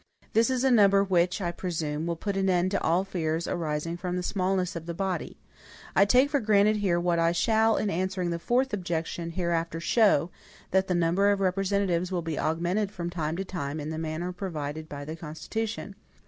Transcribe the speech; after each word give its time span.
This 0.33 0.49
is 0.49 0.63
a 0.63 0.71
number 0.71 1.03
which, 1.03 1.41
I 1.41 1.51
presume, 1.51 2.07
will 2.07 2.15
put 2.15 2.35
an 2.35 2.49
end 2.49 2.71
to 2.71 2.81
all 2.81 3.03
fears 3.03 3.47
arising 3.47 3.97
from 3.97 4.15
the 4.15 4.23
smallness 4.23 4.75
of 4.75 4.87
the 4.87 4.95
body. 4.95 5.37
I 5.95 6.05
take 6.05 6.31
for 6.31 6.39
granted 6.39 6.77
here 6.77 6.99
what 6.99 7.19
I 7.19 7.31
shall, 7.33 7.77
in 7.77 7.91
answering 7.91 8.31
the 8.31 8.39
fourth 8.39 8.73
objection, 8.73 9.29
hereafter 9.29 9.79
show, 9.79 10.31
that 10.71 10.87
the 10.87 10.95
number 10.95 11.29
of 11.31 11.39
representatives 11.39 12.11
will 12.11 12.23
be 12.23 12.39
augmented 12.39 12.89
from 12.91 13.11
time 13.11 13.37
to 13.37 13.45
time 13.45 13.79
in 13.79 13.91
the 13.91 13.99
manner 13.99 14.33
provided 14.33 14.89
by 14.89 15.05
the 15.05 15.15
Constitution. 15.15 15.93